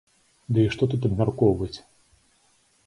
Ды 0.55 0.59
і 0.69 0.71
што 0.75 0.83
тут 0.93 1.05
абмяркоўваць? 1.11 1.73